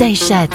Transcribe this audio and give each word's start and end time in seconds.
Daj 0.00 0.16
szac. 0.16 0.50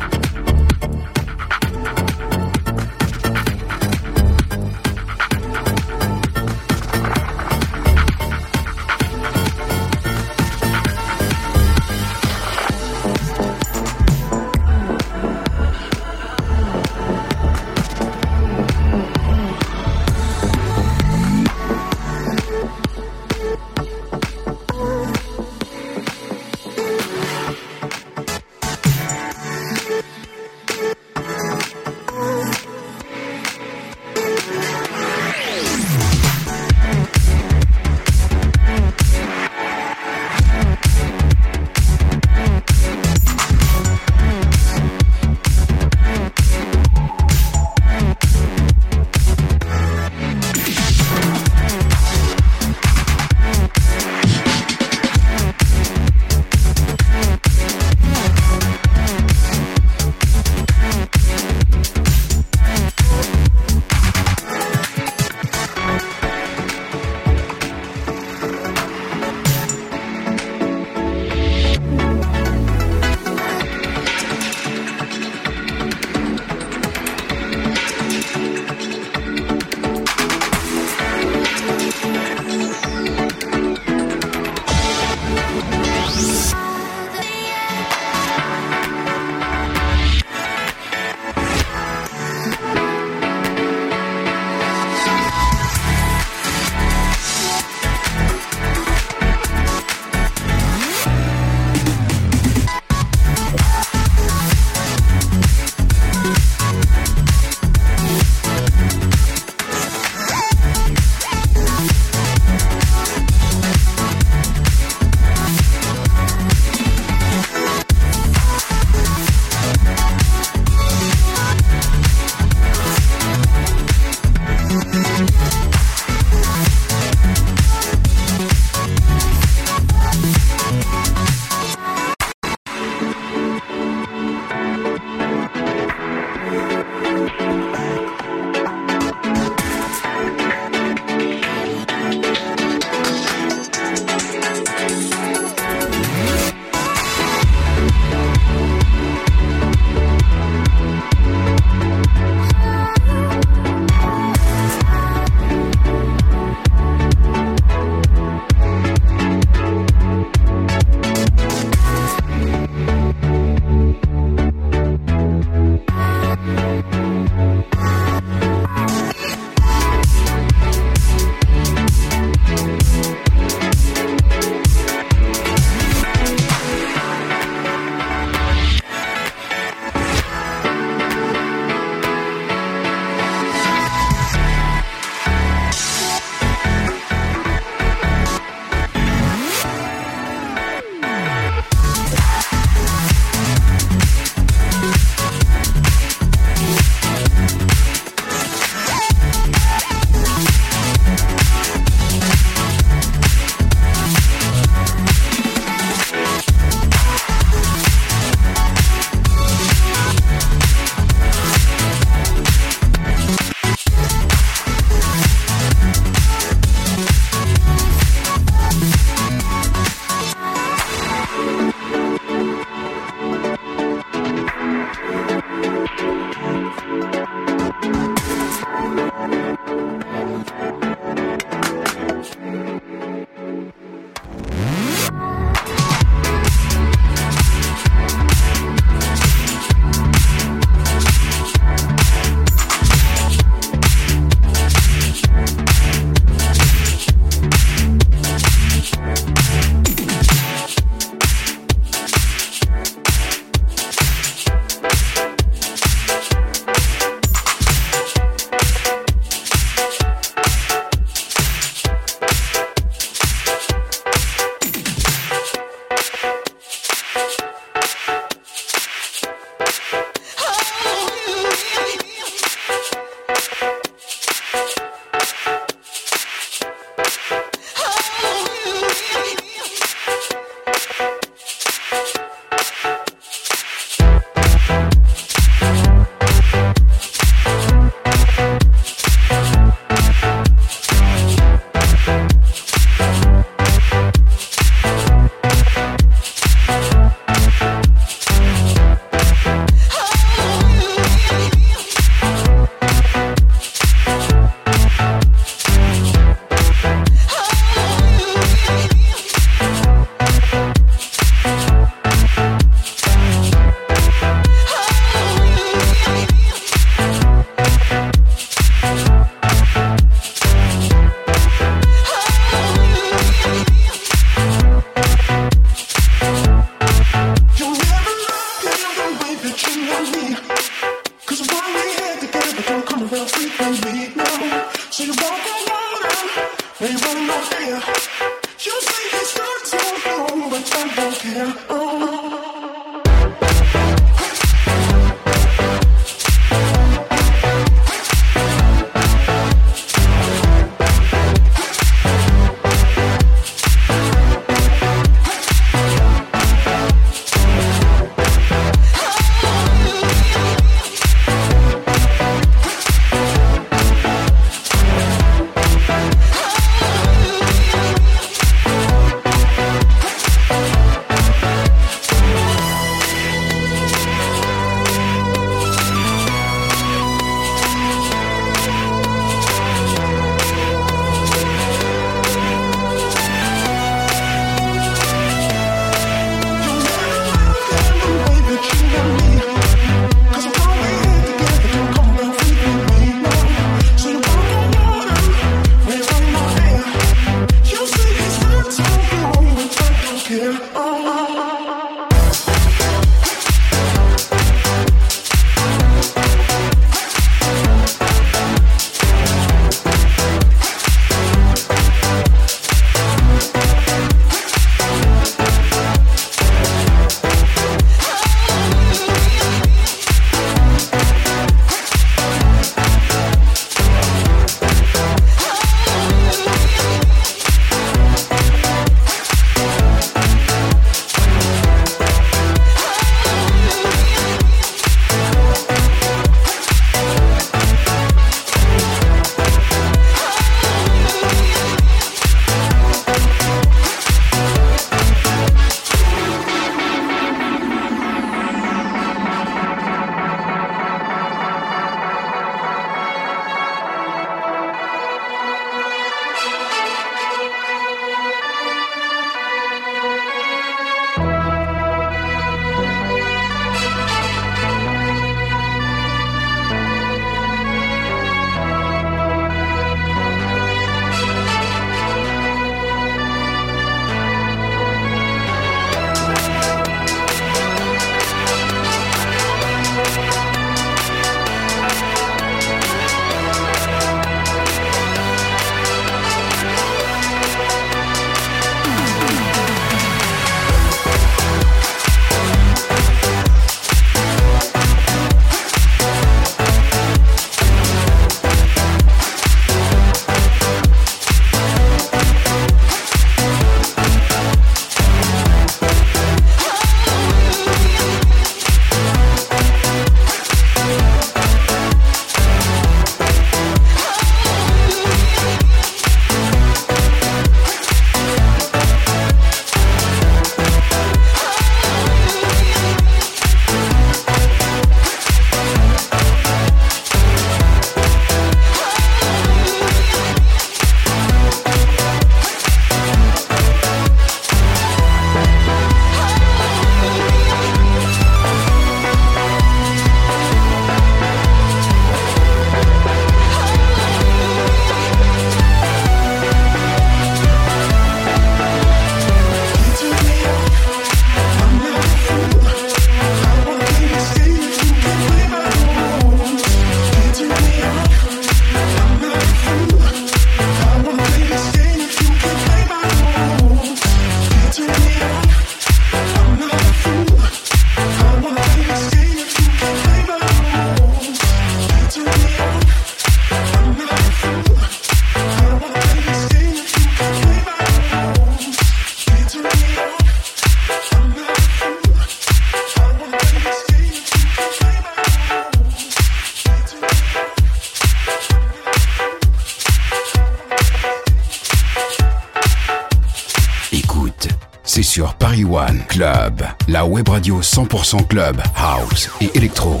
La 596.88 597.04
web 597.06 597.28
radio 597.28 597.60
100% 597.60 598.26
club, 598.26 598.60
house 598.76 599.30
et 599.40 599.50
électro. 599.56 600.00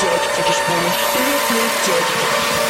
течь, 0.00 0.62
будешь 0.66 0.96
будешь 1.12 1.50
лететь. 1.50 2.69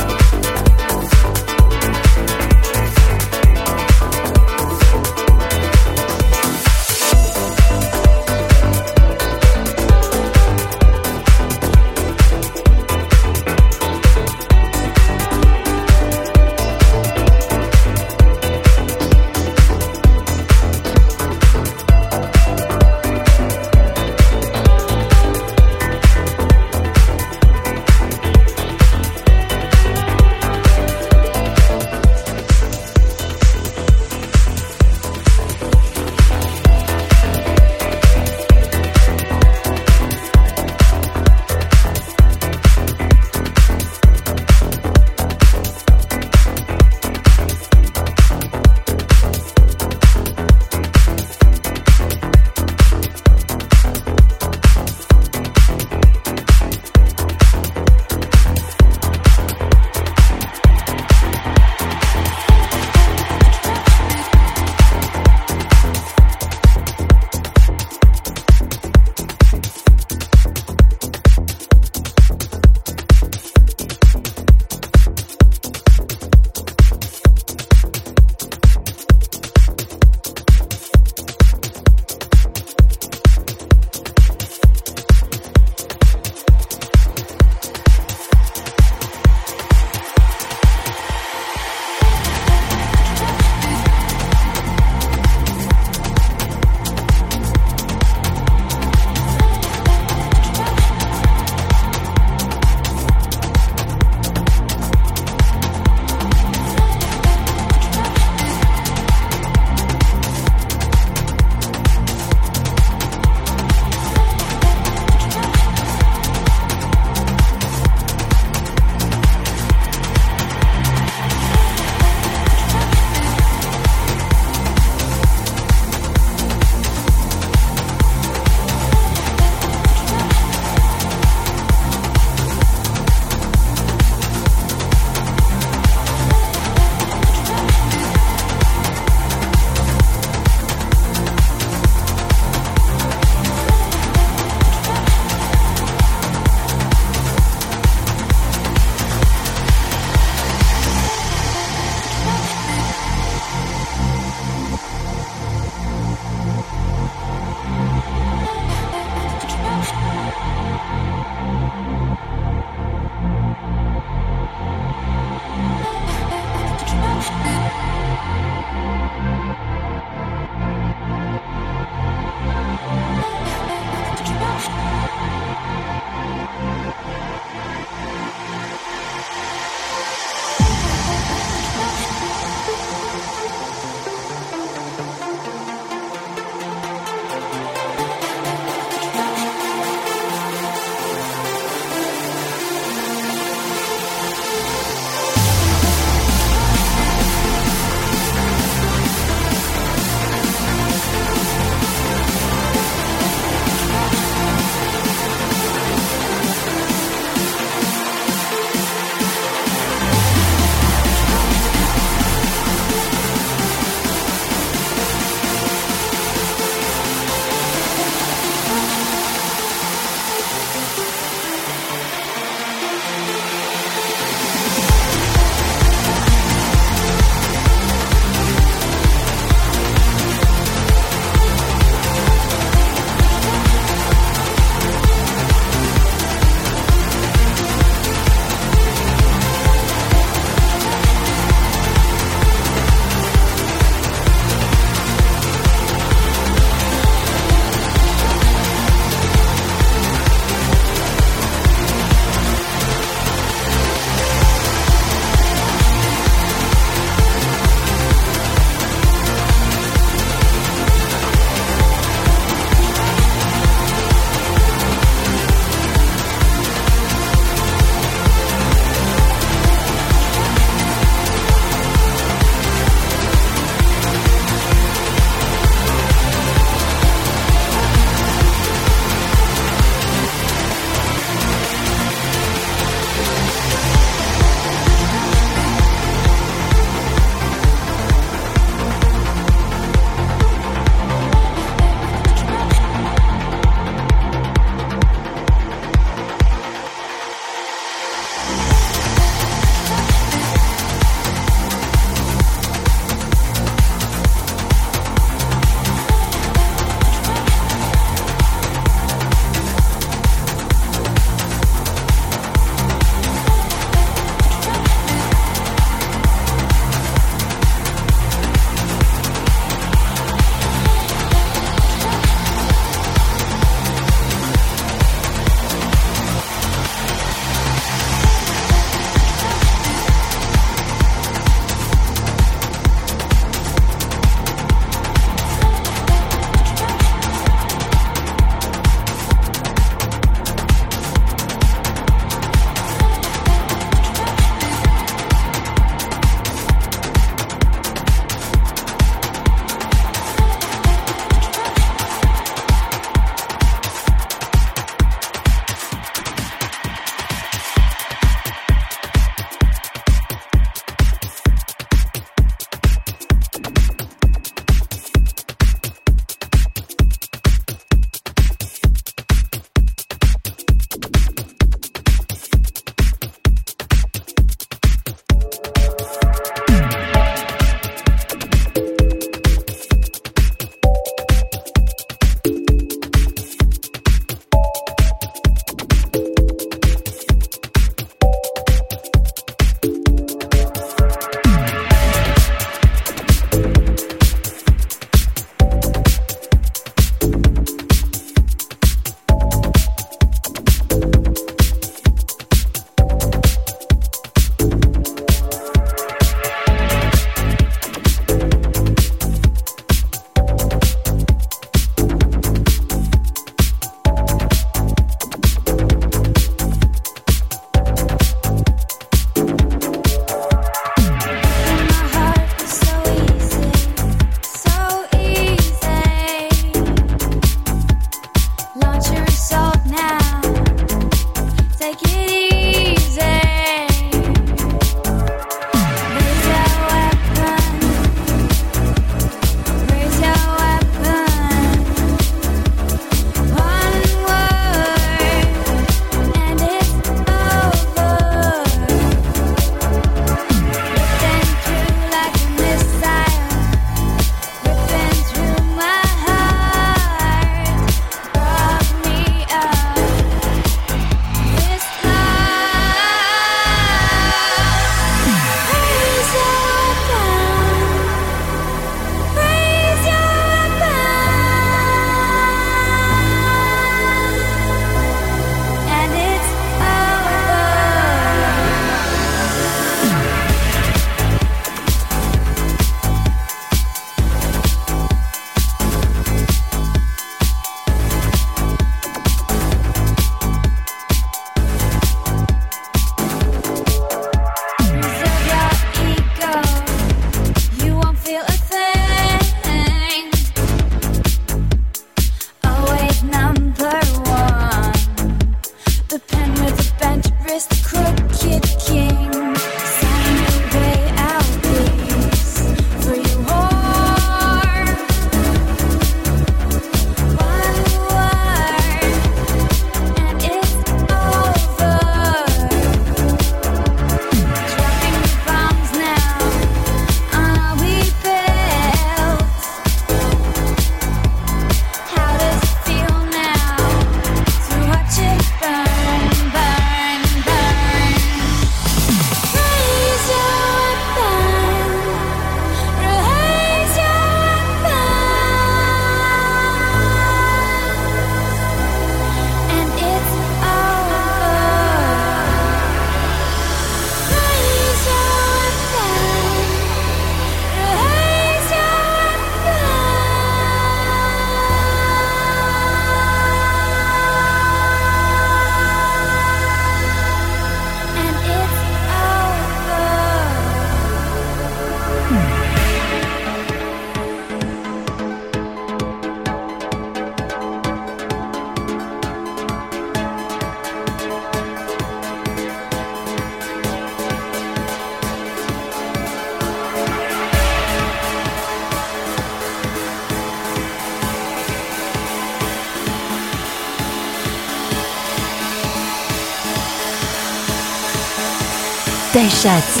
дышать. 599.61 600.00